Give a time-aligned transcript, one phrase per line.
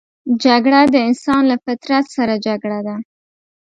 [0.43, 2.95] جګړه د انسان له فطرت سره جګړه ده